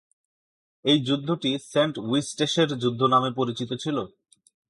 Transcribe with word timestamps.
এই 0.85 0.97
যুদ্ধটি 1.03 1.51
সেন্ট-ইউস্টেশের 1.71 2.69
যুদ্ধ 2.77 3.01
নামে 3.03 3.29
পরিচিত 3.31 3.69
ছিল। 3.73 3.97